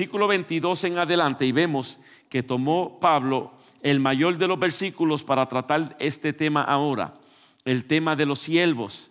versículo 0.00 0.28
22 0.28 0.84
en 0.84 0.96
adelante 0.96 1.44
y 1.44 1.52
vemos 1.52 1.98
que 2.30 2.42
tomó 2.42 2.98
Pablo 2.98 3.52
el 3.82 4.00
mayor 4.00 4.38
de 4.38 4.48
los 4.48 4.58
versículos 4.58 5.22
para 5.22 5.46
tratar 5.46 5.94
este 6.00 6.32
tema 6.32 6.62
ahora, 6.62 7.12
el 7.66 7.84
tema 7.84 8.16
de 8.16 8.24
los 8.24 8.38
siervos 8.38 9.10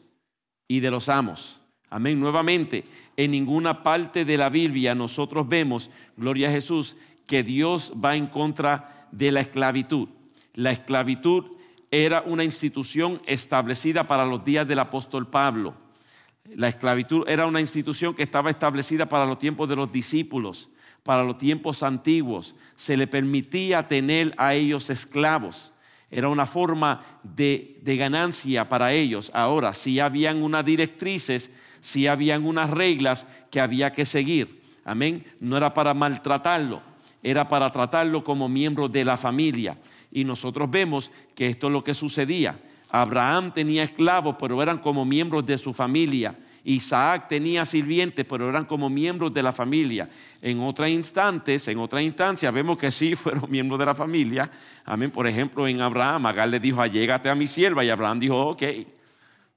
y 0.68 0.80
de 0.80 0.90
los 0.90 1.08
amos. 1.08 1.62
Amén. 1.92 2.20
Nuevamente, 2.20 2.86
en 3.16 3.30
ninguna 3.30 3.84
parte 3.84 4.26
de 4.26 4.36
la 4.36 4.50
Biblia 4.50 4.96
nosotros 4.96 5.48
vemos, 5.48 5.92
gloria 6.18 6.48
a 6.48 6.54
Jesús, 6.54 6.96
que 7.28 7.44
Dios 7.44 7.94
va 8.04 8.16
en 8.16 8.26
contra 8.26 9.08
de 9.12 9.32
la 9.32 9.42
esclavitud. 9.42 10.10
La 10.56 10.72
esclavitud 10.72 11.52
era 11.92 12.24
una 12.24 12.44
institución 12.44 13.22
establecida 13.28 14.08
para 14.08 14.26
los 14.26 14.44
días 14.44 14.68
del 14.68 14.80
apóstol 14.80 15.28
Pablo. 15.28 15.76
La 16.56 16.68
esclavitud 16.68 17.26
era 17.28 17.46
una 17.46 17.62
institución 17.62 18.16
que 18.16 18.24
estaba 18.24 18.50
establecida 18.50 19.08
para 19.08 19.28
los 19.28 19.38
tiempos 19.38 19.70
de 19.70 19.76
los 19.76 19.92
discípulos, 19.92 20.72
para 21.04 21.24
los 21.24 21.38
tiempos 21.38 21.84
antiguos. 21.84 22.56
Se 22.76 22.98
le 22.98 23.08
permitía 23.08 23.88
tener 23.88 24.34
a 24.38 24.54
ellos 24.54 24.90
esclavos. 24.90 25.74
Era 26.12 26.28
una 26.28 26.46
forma 26.46 27.02
de, 27.24 27.80
ganancia 27.84 28.68
para 28.68 28.94
ellos. 28.94 29.32
Ahora, 29.34 29.74
si 29.74 30.00
habían 30.00 30.42
unas 30.42 30.66
directrices, 30.66 31.52
si 31.80 32.08
habían 32.08 32.46
unas 32.46 32.70
reglas 32.70 33.28
que 33.52 33.62
había 33.62 33.92
que 33.92 34.06
seguir. 34.06 34.62
Amén. 34.86 35.26
No 35.40 35.58
era 35.58 35.74
para 35.74 35.94
maltratarlo, 35.94 36.82
era 37.22 37.48
para 37.48 37.70
tratarlo 37.70 38.24
como 38.24 38.50
miembro 38.50 38.88
de 38.88 39.06
la 39.06 39.18
familia. 39.18 39.78
Y 40.12 40.24
nosotros 40.24 40.70
vemos 40.70 41.12
que 41.36 41.48
esto 41.48 41.68
es 41.68 41.74
lo 41.74 41.84
que 41.84 41.94
sucedía. 41.94 42.60
Abraham 42.90 43.54
tenía 43.54 43.84
esclavos, 43.84 44.36
pero 44.40 44.64
eran 44.64 44.80
como 44.80 45.06
miembros 45.06 45.46
de 45.46 45.60
su 45.60 45.74
familia. 45.74 46.36
Isaac 46.64 47.28
tenía 47.28 47.66
sirvientes, 47.66 48.26
pero 48.26 48.50
eran 48.50 48.66
como 48.66 48.90
miembros 48.90 49.34
de 49.34 49.44
la 49.44 49.52
familia. 49.52 50.10
En 50.42 50.60
otras 50.60 50.90
instantes, 50.90 51.68
en 51.68 51.80
otra 51.80 52.02
instancia, 52.02 52.52
vemos 52.52 52.78
que 52.78 52.92
sí 52.92 53.16
fueron 53.16 53.50
miembros 53.50 53.80
de 53.80 53.86
la 53.86 53.96
familia. 53.96 54.50
Amén. 54.86 55.12
Por 55.12 55.28
ejemplo, 55.28 55.68
en 55.68 55.82
Abraham, 55.82 56.26
Agar 56.26 56.50
le 56.50 56.60
dijo, 56.60 56.82
allégate 56.82 57.30
a 57.30 57.36
mi 57.36 57.48
sierva, 57.48 57.84
y 57.84 57.90
Abraham 57.90 58.20
dijo, 58.20 58.40
ok. 58.50 58.64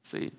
Sí. 0.02 0.32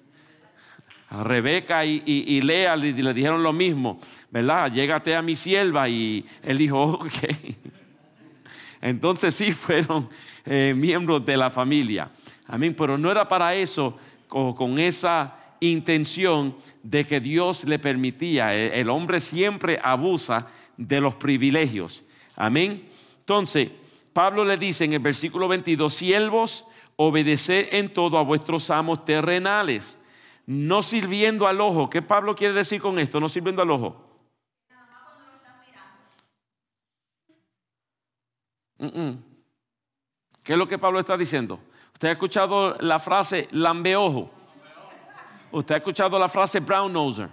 A 1.09 1.23
Rebeca 1.23 1.85
y, 1.85 2.41
Lea 2.41 2.75
le, 2.75 2.93
dijeron 3.13 3.43
lo 3.43 3.53
mismo, 3.53 3.99
¿verdad? 4.31 4.63
Allégate 4.63 5.15
a 5.15 5.21
mi 5.21 5.35
sierva, 5.35 5.87
y 5.87 6.25
él 6.41 6.57
dijo, 6.57 6.83
ok. 6.93 7.13
Entonces 8.81 9.35
sí 9.35 9.53
fueron 9.53 10.09
eh, 10.45 10.73
miembros 10.75 11.25
de 11.25 11.37
la 11.37 11.49
familia. 11.49 12.09
Amén. 12.47 12.75
Pero 12.77 12.97
no 12.97 13.09
era 13.09 13.27
para 13.27 13.55
eso, 13.55 13.97
con, 14.27 14.79
esa 14.79 15.35
intención 15.71 16.55
de 16.81 17.05
que 17.05 17.19
Dios 17.19 17.63
le 17.65 17.79
permitía. 17.79 18.55
E, 18.55 18.79
el 18.79 18.89
hombre 18.89 19.19
siempre 19.19 19.79
abusa 19.81 20.47
de 20.77 21.01
los 21.01 21.15
privilegios. 21.15 22.03
Amén. 22.35 22.89
Entonces, 23.19 23.69
Pablo 24.11 24.45
le 24.45 24.57
dice 24.57 24.85
en 24.85 24.93
el 24.93 24.99
versículo 24.99 25.47
22, 25.47 25.93
siervos, 25.93 26.65
obedeced 26.95 27.69
en 27.71 27.93
todo 27.93 28.17
a 28.17 28.23
vuestros 28.23 28.69
amos 28.69 29.05
terrenales, 29.05 29.97
no 30.45 30.81
sirviendo 30.81 31.47
al 31.47 31.61
ojo. 31.61 31.89
¿Qué 31.89 32.01
Pablo 32.01 32.35
quiere 32.35 32.53
decir 32.53 32.81
con 32.81 32.99
esto? 32.99 33.19
No 33.19 33.29
sirviendo 33.29 33.61
al 33.61 33.71
ojo. 33.71 34.09
¿Qué 40.43 40.53
es 40.53 40.59
lo 40.59 40.67
que 40.67 40.77
Pablo 40.77 40.99
está 40.99 41.15
diciendo? 41.15 41.59
¿Usted 41.93 42.09
ha 42.09 42.11
escuchado 42.11 42.75
la 42.81 42.99
frase 42.99 43.47
lambeojo? 43.51 44.29
¿Usted 45.53 45.75
ha 45.75 45.77
escuchado 45.77 46.17
la 46.17 46.27
frase 46.27 46.59
brown 46.59 46.91
noser? 46.91 47.29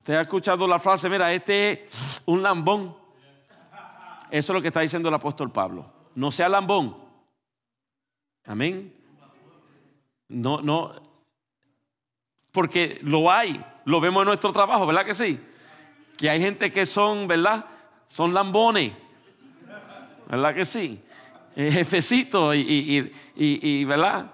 ¿Usted 0.00 0.14
ha 0.14 0.20
escuchado 0.20 0.68
la 0.68 0.78
frase, 0.78 1.08
mira, 1.08 1.32
este 1.32 1.86
es 1.86 2.22
un 2.26 2.42
lambón? 2.42 2.94
Eso 4.30 4.52
es 4.52 4.54
lo 4.54 4.60
que 4.60 4.68
está 4.68 4.80
diciendo 4.80 5.08
el 5.08 5.14
apóstol 5.14 5.50
Pablo. 5.50 5.90
No 6.14 6.30
sea 6.30 6.46
lambón. 6.46 6.94
Amén. 8.44 8.94
No, 10.28 10.60
no. 10.60 10.92
Porque 12.52 12.98
lo 13.02 13.30
hay, 13.30 13.64
lo 13.86 13.98
vemos 13.98 14.20
en 14.22 14.28
nuestro 14.28 14.52
trabajo, 14.52 14.84
¿verdad 14.84 15.06
que 15.06 15.14
sí? 15.14 15.40
Que 16.18 16.28
hay 16.28 16.38
gente 16.38 16.70
que 16.70 16.84
son, 16.84 17.26
¿verdad? 17.26 17.64
Son 18.06 18.34
lambones. 18.34 18.92
¿Verdad 20.28 20.54
que 20.54 20.66
sí? 20.66 21.02
Eh, 21.56 21.72
jefecito 21.72 22.54
y, 22.54 23.10
y, 23.34 23.84
¿verdad? 23.86 24.30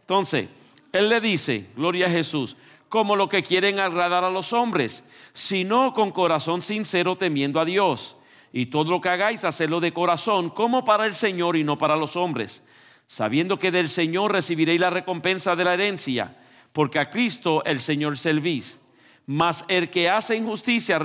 Entonces, 0.00 0.50
él 0.94 1.08
le 1.08 1.20
dice, 1.20 1.66
gloria 1.76 2.06
a 2.06 2.10
Jesús, 2.10 2.56
como 2.88 3.16
lo 3.16 3.28
que 3.28 3.42
quieren 3.42 3.80
agradar 3.80 4.22
a 4.22 4.30
los 4.30 4.52
hombres, 4.52 5.04
sino 5.32 5.92
con 5.92 6.12
corazón 6.12 6.62
sincero 6.62 7.16
temiendo 7.16 7.58
a 7.58 7.64
Dios. 7.64 8.16
Y 8.52 8.66
todo 8.66 8.92
lo 8.92 9.00
que 9.00 9.08
hagáis, 9.08 9.44
hacerlo 9.44 9.80
de 9.80 9.92
corazón, 9.92 10.50
como 10.50 10.84
para 10.84 11.04
el 11.04 11.14
Señor 11.14 11.56
y 11.56 11.64
no 11.64 11.76
para 11.76 11.96
los 11.96 12.14
hombres, 12.14 12.62
sabiendo 13.08 13.58
que 13.58 13.72
del 13.72 13.88
Señor 13.88 14.30
recibiréis 14.30 14.80
la 14.80 14.90
recompensa 14.90 15.56
de 15.56 15.64
la 15.64 15.74
herencia, 15.74 16.36
porque 16.72 17.00
a 17.00 17.10
Cristo 17.10 17.64
el 17.64 17.80
Señor 17.80 18.16
servís. 18.16 18.78
Mas 19.26 19.64
el 19.66 19.90
que 19.90 20.08
hace 20.08 20.36
injusticia 20.36 21.00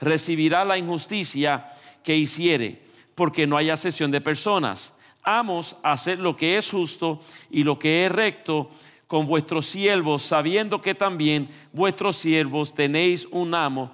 recibirá 0.00 0.64
la 0.66 0.76
injusticia 0.76 1.72
que 2.04 2.14
hiciere 2.14 2.82
porque 3.14 3.46
no 3.46 3.56
hay 3.56 3.70
asesión 3.70 4.10
de 4.10 4.20
personas. 4.20 4.92
Amos 5.22 5.76
hacer 5.82 6.18
lo 6.18 6.36
que 6.36 6.56
es 6.56 6.70
justo 6.70 7.20
y 7.50 7.64
lo 7.64 7.78
que 7.78 8.06
es 8.06 8.12
recto 8.12 8.70
con 9.08 9.26
vuestros 9.26 9.66
siervos, 9.66 10.22
sabiendo 10.22 10.82
que 10.82 10.94
también 10.94 11.48
vuestros 11.72 12.16
siervos 12.16 12.74
tenéis 12.74 13.26
un 13.30 13.54
amo, 13.54 13.90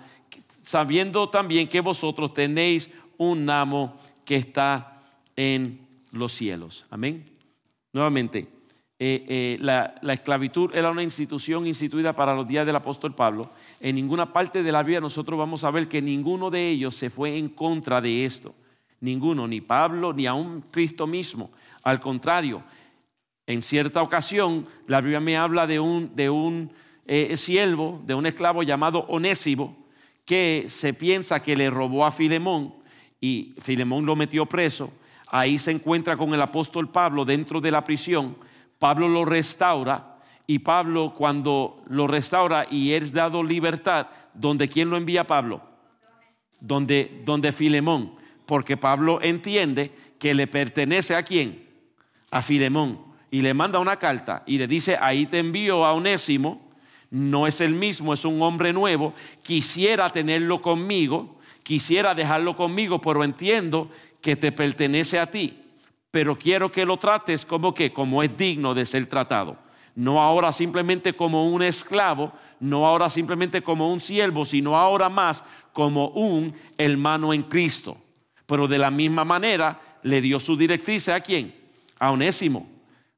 sabiendo 0.61 1.31
también 1.31 1.69
que 1.69 1.81
vosotros 1.81 2.35
tenéis 2.35 2.91
un 3.17 3.49
amo 3.49 3.97
que 4.25 4.37
está 4.37 5.03
en 5.37 5.87
los 6.11 6.33
cielos. 6.33 6.85
Amén. 6.91 7.31
Nuevamente, 7.93 8.49
eh, 8.99 9.25
eh, 9.29 9.59
la, 9.61 9.95
la, 10.03 10.15
esclavitud 10.15 10.71
era 10.75 10.91
una 10.91 11.03
institución 11.03 11.67
instituida 11.67 12.13
para 12.13 12.35
los 12.35 12.47
días 12.47 12.67
del 12.67 12.77
apóstol 12.77 13.15
Pablo. 13.15 13.51
En 13.79 13.95
ninguna 13.95 14.33
parte 14.33 14.65
de 14.65 14.73
la 14.73 14.83
Biblia 14.83 15.01
nosotros 15.01 15.39
vamos 15.39 15.63
a 15.63 15.71
ver 15.71 15.89
que 15.89 16.03
ninguno 16.03 16.51
de 16.51 16.71
ellos 16.71 16.97
se 16.97 17.11
fue 17.11 17.37
en 17.37 17.49
contra 17.49 18.01
de 18.01 18.25
esto. 18.25 18.55
Ninguno, 19.05 19.47
ni 19.47 19.61
Pablo, 19.61 20.15
ni 20.15 20.25
aún 20.27 20.65
Cristo 20.71 21.07
mismo. 21.07 21.51
Al 21.83 22.01
contrario, 22.01 22.65
en 23.47 23.61
cierta 23.61 24.01
ocasión, 24.01 24.67
la 24.87 25.03
Biblia 25.03 25.21
me 25.21 25.37
habla 25.37 25.67
de 25.67 25.79
un, 25.79 26.17
de 26.17 26.31
un 26.31 26.73
eh, 27.07 27.37
siervo, 27.37 28.01
de 28.07 28.15
un 28.15 28.25
esclavo 28.25 28.63
llamado 28.63 29.05
Onésimo, 29.09 29.77
que 30.25 30.65
se 30.69 30.95
piensa 30.95 31.43
que 31.43 31.55
le 31.55 31.69
robó 31.69 32.07
a 32.07 32.11
Filemón 32.11 32.77
y 33.21 33.55
Filemón 33.59 34.07
lo 34.07 34.17
metió 34.17 34.47
preso. 34.47 34.91
Ahí 35.27 35.59
se 35.59 35.73
encuentra 35.73 36.17
con 36.17 36.33
el 36.33 36.41
apóstol 36.41 36.91
Pablo 36.91 37.27
dentro 37.27 37.61
de 37.61 37.73
la 37.73 37.85
prisión. 37.85 38.39
Pablo 38.79 39.07
lo 39.07 39.27
restaura 39.27 40.17
y 40.47 40.61
Pablo 40.61 41.13
cuando 41.15 41.83
lo 41.89 42.07
restaura 42.07 42.67
y 42.71 42.93
es 42.93 43.13
dado 43.13 43.45
libertad, 43.45 44.07
¿donde 44.33 44.67
quién 44.67 44.89
lo 44.89 44.97
envía 44.97 45.27
Pablo? 45.27 45.61
Donde, 46.59 47.21
donde 47.27 47.53
Filemón 47.53 48.24
porque 48.47 48.77
Pablo 48.77 49.21
entiende 49.23 49.93
que 50.19 50.35
le 50.35 50.47
pertenece 50.47 51.15
a 51.15 51.23
quién? 51.23 51.67
A 52.31 52.43
Filemón. 52.43 53.01
Y 53.31 53.43
le 53.43 53.55
manda 53.55 53.79
una 53.79 53.97
carta 53.97 54.43
y 54.47 54.59
le 54.59 54.67
dice, 54.67 54.97
ahí 55.01 55.27
te 55.27 55.39
envío 55.39 55.85
a 55.85 55.93
Onésimo, 55.93 56.71
no 57.11 57.47
es 57.47 57.61
el 57.61 57.75
mismo, 57.75 58.15
es 58.15 58.25
un 58.25 58.41
hombre 58.43 58.73
nuevo, 58.73 59.15
quisiera 59.43 60.11
tenerlo 60.11 60.63
conmigo, 60.63 61.37
quisiera 61.63 62.15
dejarlo 62.15 62.57
conmigo, 62.57 63.01
pero 63.01 63.25
entiendo 63.25 63.91
que 64.21 64.37
te 64.37 64.53
pertenece 64.53 65.19
a 65.19 65.31
ti, 65.31 65.61
pero 66.11 66.37
quiero 66.37 66.71
que 66.71 66.85
lo 66.85 66.97
trates 66.97 67.45
como 67.45 67.75
que, 67.75 67.93
como 67.93 68.23
es 68.23 68.37
digno 68.37 68.75
de 68.75 68.85
ser 68.85 69.07
tratado. 69.07 69.59
No 69.97 70.21
ahora 70.21 70.53
simplemente 70.53 71.13
como 71.13 71.49
un 71.49 71.63
esclavo, 71.63 72.33
no 72.59 72.87
ahora 72.87 73.09
simplemente 73.09 73.63
como 73.63 73.93
un 73.93 74.01
siervo, 74.01 74.45
sino 74.45 74.77
ahora 74.77 75.09
más 75.09 75.45
como 75.73 76.09
un 76.09 76.55
hermano 76.79 77.33
en 77.33 77.43
Cristo. 77.43 77.97
Pero 78.47 78.69
de 78.69 78.79
la 78.79 78.91
misma 78.91 79.25
manera 79.25 79.81
le 80.03 80.21
dio 80.21 80.39
su 80.39 80.57
directriz 80.57 81.09
a 81.09 81.21
quién? 81.21 81.55
A 81.99 82.11
Onésimo. 82.11 82.69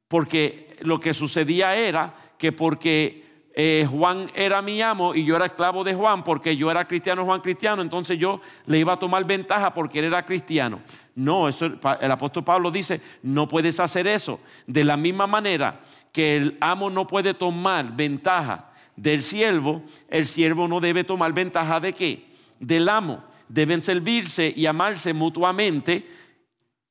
Porque 0.08 0.76
lo 0.80 1.00
que 1.00 1.14
sucedía 1.14 1.76
era 1.76 2.14
que 2.38 2.52
porque 2.52 3.26
eh, 3.54 3.86
Juan 3.90 4.30
era 4.34 4.60
mi 4.60 4.82
amo 4.82 5.14
y 5.14 5.24
yo 5.24 5.34
era 5.34 5.46
esclavo 5.46 5.82
de 5.82 5.94
Juan, 5.94 6.22
porque 6.22 6.56
yo 6.56 6.70
era 6.70 6.86
cristiano, 6.86 7.24
Juan 7.24 7.40
cristiano, 7.40 7.80
entonces 7.80 8.18
yo 8.18 8.40
le 8.66 8.78
iba 8.78 8.92
a 8.92 8.98
tomar 8.98 9.24
ventaja 9.24 9.72
porque 9.72 9.98
él 9.98 10.04
era 10.04 10.24
cristiano. 10.26 10.80
No, 11.14 11.48
eso 11.48 11.64
el 11.64 12.10
apóstol 12.10 12.44
Pablo 12.44 12.70
dice, 12.70 13.00
no 13.22 13.48
puedes 13.48 13.80
hacer 13.80 14.06
eso. 14.06 14.40
De 14.66 14.84
la 14.84 14.98
misma 14.98 15.26
manera 15.26 15.80
que 16.12 16.36
el 16.36 16.58
amo 16.60 16.90
no 16.90 17.06
puede 17.06 17.32
tomar 17.32 17.96
ventaja 17.96 18.72
del 18.94 19.22
siervo, 19.22 19.82
el 20.08 20.26
siervo 20.26 20.68
no 20.68 20.78
debe 20.78 21.02
tomar 21.02 21.32
ventaja 21.32 21.80
de 21.80 21.94
qué? 21.94 22.26
Del 22.60 22.88
amo 22.88 23.24
deben 23.48 23.82
servirse 23.82 24.52
y 24.54 24.66
amarse 24.66 25.12
mutuamente 25.12 26.06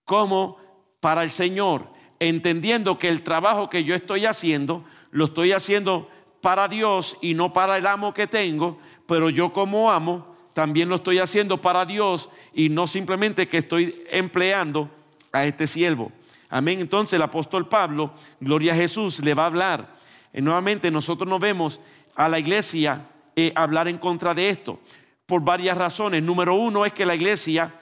como 0.05 0.57
para 0.99 1.23
el 1.23 1.29
Señor, 1.29 1.87
entendiendo 2.19 2.97
que 2.97 3.09
el 3.09 3.21
trabajo 3.21 3.69
que 3.69 3.83
yo 3.83 3.95
estoy 3.95 4.25
haciendo, 4.25 4.83
lo 5.11 5.25
estoy 5.25 5.51
haciendo 5.51 6.09
para 6.41 6.67
Dios 6.67 7.17
y 7.21 7.33
no 7.33 7.51
para 7.53 7.77
el 7.77 7.87
amo 7.87 8.13
que 8.13 8.27
tengo, 8.27 8.79
pero 9.07 9.29
yo 9.29 9.51
como 9.51 9.91
amo 9.91 10.35
también 10.53 10.87
lo 10.87 10.95
estoy 10.95 11.19
haciendo 11.19 11.59
para 11.59 11.85
Dios 11.85 12.29
y 12.53 12.69
no 12.69 12.87
simplemente 12.87 13.47
que 13.47 13.57
estoy 13.57 14.03
empleando 14.09 14.89
a 15.31 15.45
este 15.45 15.67
siervo. 15.67 16.11
Amén. 16.49 16.79
Entonces 16.79 17.13
el 17.13 17.21
apóstol 17.21 17.67
Pablo, 17.67 18.13
gloria 18.39 18.73
a 18.73 18.75
Jesús, 18.75 19.19
le 19.19 19.33
va 19.33 19.43
a 19.43 19.47
hablar. 19.47 19.95
Y 20.33 20.41
nuevamente 20.41 20.89
nosotros 20.91 21.27
no 21.27 21.39
vemos 21.39 21.81
a 22.15 22.29
la 22.29 22.39
iglesia 22.39 23.07
eh, 23.35 23.51
hablar 23.55 23.87
en 23.87 23.97
contra 23.97 24.33
de 24.33 24.49
esto 24.49 24.79
por 25.25 25.43
varias 25.43 25.77
razones. 25.77 26.23
Número 26.23 26.55
uno 26.55 26.85
es 26.85 26.93
que 26.93 27.05
la 27.05 27.15
iglesia 27.15 27.73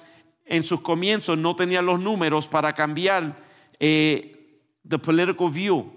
en 0.46 0.64
sus 0.64 0.82
comienzos 0.82 1.38
no 1.38 1.56
tenía 1.56 1.82
los 1.82 2.00
números 2.00 2.48
para 2.48 2.74
cambiar 2.74 3.38
eh, 3.80 4.60
the 4.88 5.00
political 5.00 5.50
view. 5.50 5.92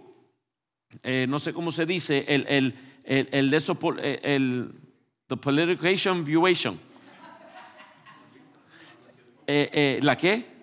Eh, 1.03 1.27
no 1.29 1.39
sé 1.39 1.53
cómo 1.53 1.71
se 1.71 1.85
dice, 1.85 2.25
el, 2.29 2.47
el, 2.49 2.75
el, 3.05 3.51
de 3.51 3.57
eso, 3.57 3.79
el 4.03 4.73
the 5.29 5.37
politication 5.37 6.25
viewation. 6.25 6.81
¿La 9.47 10.17
qué? 10.17 10.57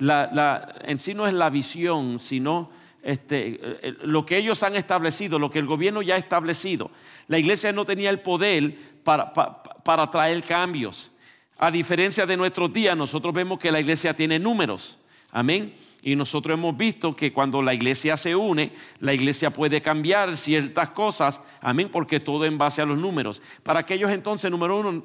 La, 0.00 0.30
la, 0.32 0.74
en 0.82 0.98
sí 0.98 1.14
no 1.14 1.26
es 1.26 1.34
la 1.34 1.50
visión, 1.50 2.20
sino 2.20 2.70
este, 3.02 3.58
eh, 3.62 3.96
lo 4.02 4.26
que 4.26 4.36
ellos 4.36 4.62
han 4.62 4.76
establecido, 4.76 5.38
lo 5.38 5.50
que 5.50 5.58
el 5.58 5.66
gobierno 5.66 6.02
ya 6.02 6.14
ha 6.14 6.18
establecido. 6.18 6.90
La 7.28 7.38
iglesia 7.38 7.72
no 7.72 7.84
tenía 7.84 8.10
el 8.10 8.20
poder 8.20 8.74
para, 9.02 9.32
para, 9.32 9.62
traer 10.10 10.42
cambios. 10.42 11.10
A 11.58 11.70
diferencia 11.70 12.26
de 12.26 12.36
nuestros 12.36 12.72
días, 12.72 12.96
nosotros 12.96 13.34
vemos 13.34 13.58
que 13.58 13.72
la 13.72 13.80
iglesia 13.80 14.14
tiene 14.14 14.38
números. 14.38 14.98
Amén. 15.32 15.74
Y 16.02 16.14
nosotros 16.14 16.54
hemos 16.54 16.76
visto 16.76 17.16
que 17.16 17.32
cuando 17.32 17.60
la 17.60 17.74
iglesia 17.74 18.16
se 18.16 18.36
une, 18.36 18.72
la 19.00 19.12
iglesia 19.12 19.50
puede 19.50 19.80
cambiar 19.80 20.36
ciertas 20.36 20.90
cosas. 20.90 21.42
Amén. 21.60 21.88
Porque 21.90 22.20
todo 22.20 22.44
en 22.44 22.58
base 22.58 22.82
a 22.82 22.86
los 22.86 22.98
números. 22.98 23.42
Para 23.62 23.80
aquellos 23.80 24.10
entonces, 24.10 24.50
número 24.50 24.78
uno, 24.78 25.02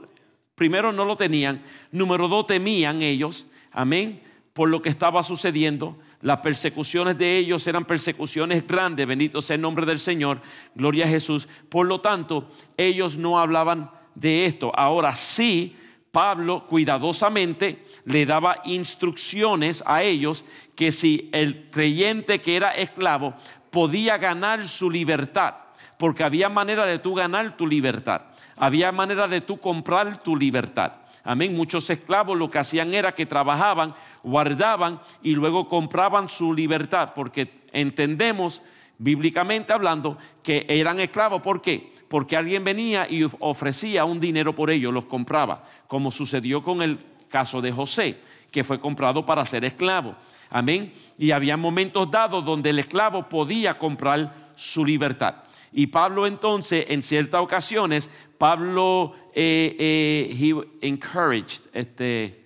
primero 0.53 0.91
no 0.91 1.05
lo 1.05 1.15
tenían. 1.15 1.63
Número 1.91 2.27
dos, 2.27 2.47
temían 2.47 3.01
ellos. 3.01 3.47
Amén 3.71 4.21
por 4.53 4.69
lo 4.69 4.81
que 4.81 4.89
estaba 4.89 5.23
sucediendo. 5.23 5.97
Las 6.21 6.39
persecuciones 6.39 7.17
de 7.17 7.37
ellos 7.37 7.65
eran 7.67 7.85
persecuciones 7.85 8.65
grandes, 8.65 9.05
bendito 9.05 9.41
sea 9.41 9.55
el 9.55 9.61
nombre 9.61 9.85
del 9.85 9.99
Señor, 9.99 10.41
gloria 10.75 11.05
a 11.05 11.09
Jesús. 11.09 11.47
Por 11.69 11.87
lo 11.87 11.99
tanto, 12.01 12.49
ellos 12.77 13.17
no 13.17 13.39
hablaban 13.39 13.89
de 14.15 14.45
esto. 14.45 14.71
Ahora 14.75 15.15
sí, 15.15 15.75
Pablo 16.11 16.67
cuidadosamente 16.67 17.85
le 18.05 18.25
daba 18.25 18.57
instrucciones 18.65 19.83
a 19.85 20.03
ellos 20.03 20.45
que 20.75 20.91
si 20.91 21.29
el 21.33 21.69
creyente 21.71 22.39
que 22.39 22.55
era 22.55 22.71
esclavo 22.71 23.33
podía 23.71 24.17
ganar 24.17 24.67
su 24.67 24.91
libertad, 24.91 25.55
porque 25.97 26.23
había 26.23 26.49
manera 26.49 26.85
de 26.85 26.99
tú 26.99 27.15
ganar 27.15 27.57
tu 27.57 27.65
libertad, 27.65 28.21
había 28.57 28.91
manera 28.91 29.27
de 29.27 29.41
tú 29.41 29.57
comprar 29.57 30.21
tu 30.21 30.35
libertad. 30.35 30.93
Amén. 31.23 31.55
Muchos 31.55 31.89
esclavos 31.89 32.37
lo 32.37 32.51
que 32.51 32.59
hacían 32.59 32.93
era 32.93 33.15
que 33.15 33.25
trabajaban, 33.25 33.95
guardaban 34.23 34.99
y 35.21 35.33
luego 35.33 35.69
compraban 35.69 36.27
su 36.27 36.53
libertad, 36.53 37.13
porque 37.15 37.49
entendemos, 37.71 38.61
bíblicamente 38.97 39.71
hablando, 39.71 40.17
que 40.43 40.65
eran 40.67 40.99
esclavos. 40.99 41.41
¿Por 41.41 41.61
qué? 41.61 41.92
Porque 42.13 42.37
alguien 42.37 42.63
venía 42.63 43.07
y 43.09 43.25
ofrecía 43.39 44.05
un 44.05 44.19
dinero 44.19 44.53
por 44.53 44.69
ellos, 44.69 44.93
los 44.93 45.05
compraba, 45.05 45.63
como 45.87 46.11
sucedió 46.11 46.61
con 46.61 46.83
el 46.83 46.99
caso 47.27 47.59
de 47.59 47.71
José, 47.71 48.19
que 48.51 48.63
fue 48.63 48.79
comprado 48.79 49.25
para 49.25 49.43
ser 49.45 49.65
esclavo. 49.65 50.15
Amén. 50.51 50.93
Y 51.17 51.31
había 51.31 51.57
momentos 51.57 52.11
dados 52.11 52.45
donde 52.45 52.69
el 52.69 52.77
esclavo 52.77 53.27
podía 53.27 53.79
comprar 53.79 54.51
su 54.53 54.85
libertad. 54.85 55.37
Y 55.71 55.87
Pablo 55.87 56.27
entonces, 56.27 56.85
en 56.89 57.01
ciertas 57.01 57.41
ocasiones, 57.41 58.11
Pablo 58.37 59.15
eh, 59.33 59.75
eh, 59.79 60.65
encouraged, 60.81 61.63
este, 61.73 62.45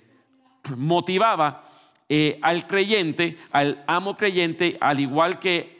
motivaba 0.78 1.70
eh, 2.08 2.40
al 2.42 2.68
creyente, 2.68 3.38
al 3.52 3.84
amo 3.86 4.16
creyente, 4.16 4.78
al 4.80 5.02
igual 5.02 5.40
que 5.40 5.76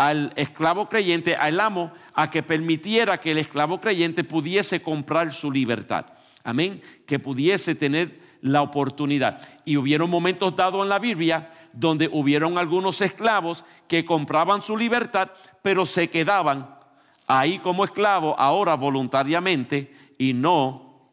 al 0.00 0.32
esclavo 0.34 0.88
creyente, 0.88 1.36
al 1.36 1.60
amo, 1.60 1.92
a 2.14 2.30
que 2.30 2.42
permitiera 2.42 3.20
que 3.20 3.32
el 3.32 3.36
esclavo 3.36 3.82
creyente 3.82 4.24
pudiese 4.24 4.82
comprar 4.82 5.30
su 5.30 5.52
libertad. 5.52 6.06
Amén. 6.42 6.80
Que 7.06 7.18
pudiese 7.18 7.74
tener 7.74 8.18
la 8.40 8.62
oportunidad. 8.62 9.46
Y 9.66 9.76
hubieron 9.76 10.08
momentos 10.08 10.56
dados 10.56 10.82
en 10.82 10.88
la 10.88 10.98
Biblia 10.98 11.52
donde 11.74 12.08
hubieron 12.10 12.56
algunos 12.56 13.02
esclavos 13.02 13.66
que 13.88 14.06
compraban 14.06 14.62
su 14.62 14.74
libertad, 14.74 15.32
pero 15.60 15.84
se 15.84 16.08
quedaban 16.08 16.78
ahí 17.26 17.58
como 17.58 17.84
esclavo, 17.84 18.34
ahora 18.38 18.76
voluntariamente 18.76 19.92
y 20.16 20.32
no 20.32 21.12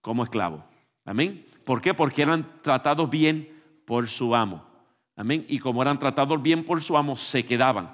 como 0.00 0.24
esclavo. 0.24 0.64
Amén. 1.04 1.46
¿Por 1.64 1.80
qué? 1.80 1.94
Porque 1.94 2.22
eran 2.22 2.48
tratados 2.62 3.08
bien 3.08 3.48
por 3.84 4.08
su 4.08 4.34
amo. 4.34 4.65
Amén. 5.16 5.44
Y 5.48 5.58
como 5.58 5.82
eran 5.82 5.98
tratados 5.98 6.40
bien 6.40 6.64
por 6.64 6.82
su 6.82 6.96
amo, 6.96 7.16
se 7.16 7.44
quedaban 7.44 7.90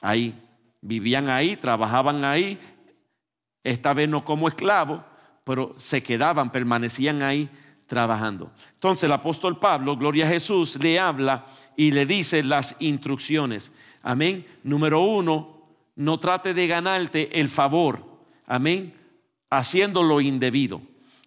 ahí. 0.00 0.34
Vivían 0.80 1.28
ahí, 1.28 1.56
trabajaban 1.56 2.24
ahí, 2.24 2.58
esta 3.62 3.92
vez 3.92 4.08
no 4.08 4.24
como 4.24 4.48
esclavos, 4.48 5.00
pero 5.44 5.74
se 5.78 6.02
quedaban, 6.02 6.50
permanecían 6.50 7.22
ahí 7.22 7.48
trabajando. 7.86 8.52
Entonces 8.74 9.04
el 9.04 9.12
apóstol 9.12 9.58
Pablo, 9.58 9.96
gloria 9.96 10.26
a 10.26 10.28
Jesús, 10.28 10.76
le 10.82 10.98
habla 10.98 11.46
y 11.76 11.90
le 11.90 12.06
dice 12.06 12.42
las 12.42 12.76
instrucciones. 12.78 13.72
Amén. 14.02 14.46
Número 14.62 15.00
uno, 15.00 15.56
no 15.96 16.18
trate 16.20 16.54
de 16.54 16.66
ganarte 16.66 17.40
el 17.40 17.48
favor, 17.48 18.04
amén, 18.46 18.94
haciendo 19.50 20.02
lo 20.02 20.20
indebido. 20.20 20.80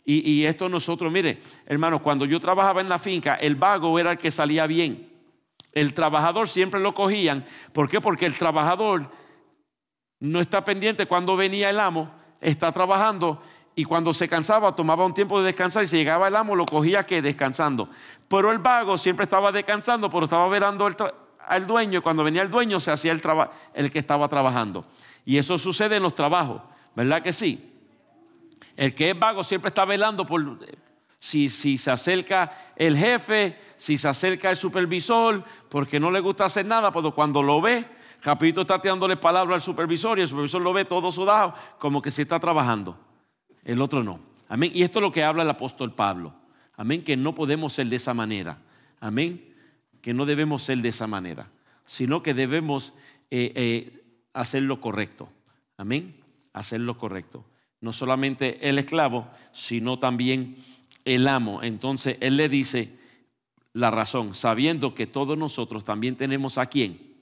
Y, 0.05 0.43
esto 0.45 0.67
nosotros, 0.69 1.11
mire, 1.11 1.39
hermanos, 1.67 2.01
cuando 2.01 2.25
yo 2.25 2.39
trabajaba 2.39 2.81
en 2.81 2.89
la 2.89 2.97
finca, 2.97 3.35
el 3.35 3.55
vago 3.55 3.99
era 3.99 4.13
el 4.13 4.17
que 4.17 4.31
salía 4.31 4.65
bien. 4.65 5.08
El 5.71 5.93
trabajador 5.93 6.47
siempre 6.47 6.79
lo 6.79 6.93
cogían. 6.93 7.45
¿Por 7.73 7.89
qué? 7.89 8.01
Porque 8.01 8.25
el 8.25 8.37
trabajador 8.37 9.09
no 10.19 10.39
está 10.39 10.63
pendiente 10.63 11.05
cuando 11.05 11.37
venía 11.37 11.69
el 11.69 11.79
amo, 11.79 12.11
está 12.41 12.71
trabajando 12.71 13.41
y 13.75 13.85
cuando 13.85 14.13
se 14.13 14.27
cansaba 14.27 14.75
tomaba 14.75 15.05
un 15.05 15.13
tiempo 15.13 15.39
de 15.39 15.47
descansar 15.47 15.83
y 15.83 15.87
si 15.87 15.97
llegaba 15.97 16.27
el 16.27 16.35
amo 16.35 16.55
lo 16.55 16.65
cogía 16.65 17.03
que 17.03 17.21
descansando. 17.21 17.89
Pero 18.27 18.51
el 18.51 18.59
vago 18.59 18.97
siempre 18.97 19.23
estaba 19.23 19.51
descansando, 19.51 20.09
pero 20.09 20.25
estaba 20.25 20.47
verando 20.49 20.87
el, 20.87 20.95
al 21.47 21.65
dueño 21.65 21.99
y 21.99 22.01
cuando 22.01 22.23
venía 22.23 22.41
el 22.41 22.49
dueño 22.49 22.79
se 22.79 22.91
hacía 22.91 23.11
el, 23.11 23.21
el 23.73 23.91
que 23.91 23.99
estaba 23.99 24.27
trabajando. 24.27 24.85
Y 25.23 25.37
eso 25.37 25.57
sucede 25.57 25.97
en 25.97 26.03
los 26.03 26.15
trabajos, 26.15 26.61
¿verdad 26.95 27.21
que 27.21 27.31
sí? 27.31 27.73
El 28.75 28.95
que 28.95 29.11
es 29.11 29.19
vago 29.19 29.43
siempre 29.43 29.69
está 29.69 29.85
velando 29.85 30.25
por 30.25 30.41
si, 31.19 31.49
se 31.49 31.91
acerca 31.91 32.51
el 32.75 32.97
jefe, 32.97 33.57
si 33.77 33.97
se 33.97 34.07
acerca 34.07 34.49
el 34.49 34.55
supervisor, 34.55 35.43
porque 35.69 35.99
no 35.99 36.09
le 36.09 36.19
gusta 36.19 36.45
hacer 36.45 36.65
nada, 36.65 36.91
pero 36.91 37.13
cuando 37.13 37.43
lo 37.43 37.61
ve, 37.61 37.85
Capito 38.21 38.61
está 38.61 38.81
tirándole 38.81 39.15
palabra 39.17 39.55
al 39.55 39.61
supervisor 39.61 40.17
y 40.17 40.23
el 40.23 40.27
supervisor 40.27 40.61
lo 40.61 40.73
ve 40.73 40.85
todo 40.85 41.11
sudado, 41.11 41.53
como 41.77 42.01
que 42.01 42.11
se 42.11 42.23
está 42.23 42.39
trabajando. 42.39 42.97
El 43.63 43.81
otro 43.81 44.03
no. 44.03 44.19
Amén. 44.47 44.71
Y 44.73 44.83
esto 44.83 44.99
es 44.99 45.03
lo 45.03 45.11
que 45.11 45.23
habla 45.23 45.43
el 45.43 45.49
apóstol 45.49 45.93
Pablo. 45.93 46.33
Amén. 46.75 47.03
Que 47.03 47.15
no 47.15 47.35
podemos 47.35 47.73
ser 47.73 47.87
de 47.87 47.95
esa 47.97 48.13
manera. 48.13 48.57
Amén 48.99 49.49
que 50.01 50.13
no 50.13 50.25
debemos 50.25 50.63
ser 50.63 50.79
de 50.79 50.89
esa 50.89 51.07
manera, 51.07 51.49
sino 51.85 52.23
que 52.23 52.33
debemos 52.33 52.93
eh, 53.31 53.51
eh, 53.55 54.03
hacer 54.33 54.63
lo 54.63 54.81
correcto. 54.81 55.29
Amén. 55.77 56.15
Hacer 56.53 56.81
lo 56.81 56.97
correcto. 56.97 57.45
No 57.81 57.93
solamente 57.93 58.67
el 58.67 58.79
esclavo, 58.79 59.27
sino 59.51 59.99
también 59.99 60.57
el 61.15 61.27
amo. 61.27 61.63
Entonces 61.63 62.17
él 62.19 62.37
le 62.37 62.49
dice 62.49 62.93
la 63.73 63.89
razón, 63.91 64.35
sabiendo 64.35 64.93
que 64.93 65.07
todos 65.07 65.37
nosotros 65.37 65.83
también 65.83 66.15
tenemos 66.15 66.57
a 66.57 66.67
quién? 66.67 67.15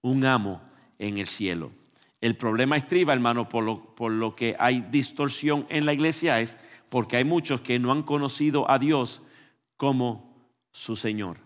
Un 0.00 0.24
amo 0.24 0.62
en 0.98 1.18
el 1.18 1.26
cielo. 1.26 1.72
El 2.20 2.36
problema 2.36 2.76
estriba, 2.76 3.12
hermano, 3.12 3.48
por 3.48 3.64
lo, 3.64 3.94
por 3.94 4.12
lo 4.12 4.34
que 4.34 4.56
hay 4.58 4.80
distorsión 4.80 5.66
en 5.68 5.86
la 5.86 5.92
iglesia 5.92 6.40
es 6.40 6.56
porque 6.88 7.16
hay 7.16 7.24
muchos 7.24 7.60
que 7.60 7.78
no 7.78 7.92
han 7.92 8.02
conocido 8.02 8.70
a 8.70 8.78
Dios 8.78 9.22
como 9.76 10.34
su 10.72 10.96
Señor. 10.96 11.38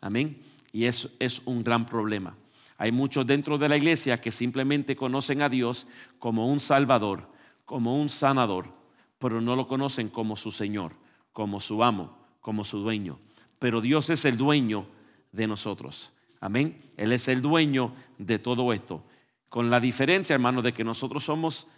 Amén. 0.00 0.42
Y 0.72 0.84
eso 0.84 1.10
es 1.18 1.42
un 1.44 1.62
gran 1.64 1.86
problema. 1.86 2.36
Hay 2.78 2.92
muchos 2.92 3.26
dentro 3.26 3.58
de 3.58 3.68
la 3.68 3.76
iglesia 3.76 4.20
que 4.20 4.30
simplemente 4.30 4.96
conocen 4.96 5.40
a 5.40 5.48
Dios 5.48 5.86
como 6.18 6.48
un 6.48 6.60
salvador, 6.60 7.30
como 7.64 8.00
un 8.00 8.08
sanador, 8.08 8.81
pero 9.22 9.40
no 9.40 9.54
lo 9.54 9.68
conocen 9.68 10.08
como 10.08 10.34
su 10.34 10.50
Señor, 10.50 10.96
como 11.32 11.60
su 11.60 11.84
amo, 11.84 12.18
como 12.40 12.64
su 12.64 12.80
dueño. 12.80 13.20
Pero 13.60 13.80
Dios 13.80 14.10
es 14.10 14.24
el 14.24 14.36
dueño 14.36 14.88
de 15.30 15.46
nosotros. 15.46 16.12
Amén. 16.40 16.80
Él 16.96 17.12
es 17.12 17.28
el 17.28 17.40
dueño 17.40 17.94
de 18.18 18.40
todo 18.40 18.72
esto. 18.72 19.04
Con 19.48 19.70
la 19.70 19.78
diferencia, 19.78 20.34
hermano, 20.34 20.60
de 20.60 20.74
que 20.74 20.82
nosotros 20.82 21.22
somos 21.22 21.68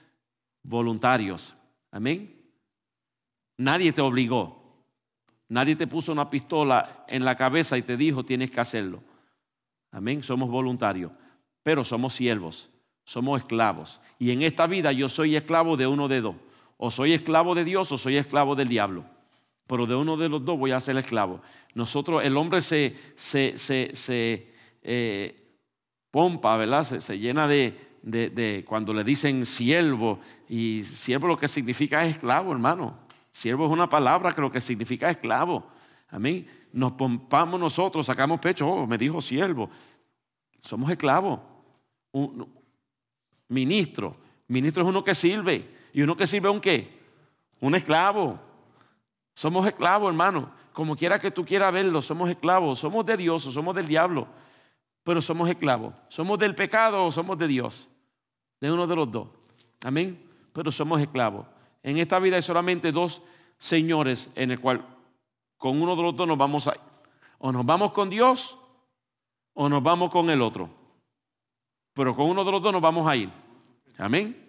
voluntarios. 0.62 1.54
Amén. 1.90 2.34
Nadie 3.58 3.92
te 3.92 4.00
obligó. 4.00 4.86
Nadie 5.50 5.76
te 5.76 5.86
puso 5.86 6.12
una 6.12 6.30
pistola 6.30 7.04
en 7.06 7.26
la 7.26 7.36
cabeza 7.36 7.76
y 7.76 7.82
te 7.82 7.98
dijo 7.98 8.24
tienes 8.24 8.50
que 8.50 8.60
hacerlo. 8.60 9.02
Amén, 9.90 10.22
somos 10.22 10.48
voluntarios, 10.48 11.12
pero 11.62 11.84
somos 11.84 12.14
siervos, 12.14 12.70
Somos 13.04 13.42
esclavos. 13.42 14.00
Y 14.18 14.30
en 14.30 14.40
esta 14.40 14.66
vida 14.66 14.90
yo 14.92 15.10
soy 15.10 15.36
esclavo 15.36 15.76
de 15.76 15.86
uno 15.86 16.08
de 16.08 16.22
dos. 16.22 16.36
O 16.76 16.90
soy 16.90 17.12
esclavo 17.12 17.54
de 17.54 17.64
Dios 17.64 17.90
o 17.92 17.98
soy 17.98 18.16
esclavo 18.16 18.54
del 18.54 18.68
diablo. 18.68 19.04
Pero 19.66 19.86
de 19.86 19.94
uno 19.94 20.16
de 20.16 20.28
los 20.28 20.44
dos 20.44 20.58
voy 20.58 20.72
a 20.72 20.80
ser 20.80 20.96
esclavo. 20.98 21.40
Nosotros, 21.74 22.22
el 22.24 22.36
hombre 22.36 22.60
se, 22.60 22.96
se, 23.14 23.56
se, 23.56 24.52
eh, 24.82 25.58
pompa, 26.10 26.56
¿verdad? 26.56 26.84
Se, 26.84 27.18
llena 27.18 27.48
de, 27.48 27.74
de, 28.02 28.64
cuando 28.66 28.92
le 28.92 29.04
dicen 29.04 29.46
siervo. 29.46 30.20
Y 30.48 30.84
siervo 30.84 31.28
lo 31.28 31.38
que 31.38 31.48
significa 31.48 32.04
es 32.04 32.12
esclavo, 32.12 32.52
hermano. 32.52 32.98
Siervo 33.32 33.66
es 33.66 33.72
una 33.72 33.88
palabra 33.88 34.32
que 34.32 34.40
lo 34.40 34.52
que 34.52 34.60
significa 34.60 35.10
esclavo. 35.10 35.66
Amén. 36.10 36.46
Nos 36.72 36.92
pompamos 36.92 37.58
nosotros, 37.58 38.06
sacamos 38.06 38.38
pecho. 38.40 38.68
Oh, 38.68 38.86
me 38.86 38.98
dijo 38.98 39.20
siervo. 39.22 39.70
Somos 40.60 40.90
esclavos. 40.90 41.40
Un, 42.12 42.46
ministro. 43.48 44.16
Ministro 44.48 44.82
es 44.82 44.88
uno 44.88 45.02
que 45.02 45.14
sirve. 45.14 45.68
¿Y 45.92 46.02
uno 46.02 46.16
que 46.16 46.26
sirve 46.26 46.48
un 46.48 46.60
qué? 46.60 47.00
Un 47.60 47.74
esclavo. 47.74 48.38
Somos 49.34 49.66
esclavos, 49.66 50.08
hermano. 50.08 50.50
Como 50.72 50.96
quiera 50.96 51.18
que 51.18 51.30
tú 51.30 51.44
quieras 51.44 51.72
verlo, 51.72 52.02
somos 52.02 52.28
esclavos. 52.28 52.78
Somos 52.78 53.06
de 53.06 53.16
Dios 53.16 53.46
o 53.46 53.50
somos 53.50 53.74
del 53.74 53.86
diablo. 53.86 54.26
Pero 55.02 55.20
somos 55.20 55.48
esclavos. 55.48 55.94
Somos 56.08 56.38
del 56.38 56.54
pecado 56.54 57.04
o 57.04 57.12
somos 57.12 57.38
de 57.38 57.46
Dios. 57.46 57.88
De 58.60 58.70
uno 58.70 58.86
de 58.86 58.96
los 58.96 59.10
dos. 59.10 59.28
Amén. 59.84 60.20
Pero 60.52 60.70
somos 60.70 61.00
esclavos. 61.00 61.46
En 61.82 61.98
esta 61.98 62.18
vida 62.18 62.36
hay 62.36 62.42
solamente 62.42 62.92
dos 62.92 63.22
señores 63.58 64.30
en 64.34 64.50
el 64.50 64.60
cual 64.60 64.84
con 65.56 65.80
uno 65.80 65.96
de 65.96 66.02
los 66.02 66.16
dos 66.16 66.26
nos 66.26 66.38
vamos 66.38 66.66
a 66.66 66.74
ir. 66.74 66.80
O 67.38 67.52
nos 67.52 67.64
vamos 67.64 67.92
con 67.92 68.10
Dios 68.10 68.58
o 69.52 69.68
nos 69.68 69.82
vamos 69.82 70.10
con 70.10 70.28
el 70.30 70.42
otro. 70.42 70.68
Pero 71.92 72.14
con 72.14 72.28
uno 72.28 72.44
de 72.44 72.52
los 72.52 72.62
dos 72.62 72.72
nos 72.72 72.82
vamos 72.82 73.06
a 73.06 73.16
ir. 73.16 73.30
Amén. 73.98 74.43